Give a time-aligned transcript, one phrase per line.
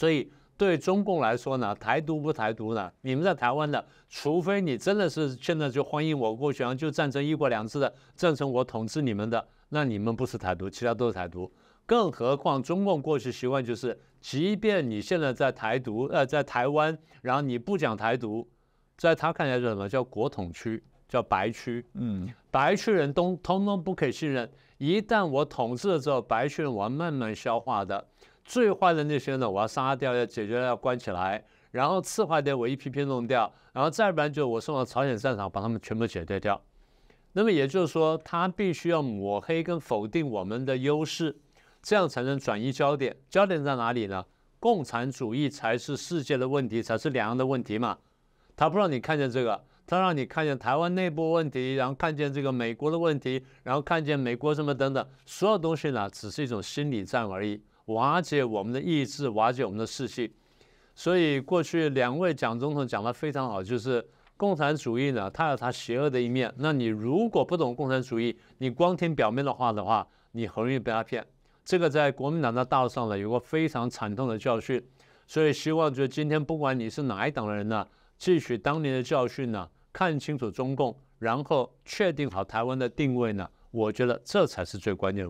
[0.00, 2.90] 所以对中共来说呢，台独不台独呢？
[3.02, 11.52] 你们在台湾的，除非你真的是现在就欢迎我过去，然后就赞成一国两制的，赞成我统治你们的，那你们不是台独，其他都是台独。
[11.84, 18.48] 更何况中共过去习惯就是，即便你现在在台独，呃，在台湾，然后你不讲台独，
[18.96, 24.50] 在他看起来是什么叫国统区，叫白区，嗯，白区人都通通不可以信任。
[24.78, 28.02] 一旦我统治了之后，白区人我要慢慢消化的。
[28.44, 31.44] 最坏的那些呢，我要杀掉，要解决，要关起来。
[31.70, 33.52] 然后次坏的我一批批弄掉。
[33.72, 36.60] 然后再不然就我送到朝鲜战场，把他们全部解决掉。
[37.32, 41.36] 那么也就是说，他必须要抹黑跟否定我们的优势。
[41.82, 44.24] 这样才能转移焦点，焦点在哪里呢？
[44.58, 47.96] 共产主义才是世界的问题，才是两岸的问题嘛。
[48.54, 60.32] 他不让你看见这个，他让你看见台湾内部问题，然后看见这个美国的问题，然后看见美国什么等等，所有东西呢，只是一种心理战而已，瓦解我们的意志，瓦解我们的士气。
[60.94, 66.52] 所以过去两位蒋总统讲的非常好，就是共产主义呢，它有它邪恶的一面。
[66.58, 71.26] 那你如果不懂共产主义，你光听表面的话的话，你很容易被他骗。
[71.64, 74.82] 这个在国民党的道路上呢，有个非常惨痛的教训，
[75.26, 77.86] 所以希望就今天不管你是哪一党的人呢，
[78.18, 85.28] 汲取当年的教训呢，看清楚中共，然后确定好台湾的定位呢，我觉得这才是最关键的。